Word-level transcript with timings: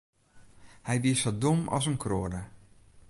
Hy 0.87 0.95
wie 1.03 1.15
sa 1.21 1.31
dom 1.41 1.59
as 1.77 1.85
in 1.89 1.97
kroade. 2.03 2.41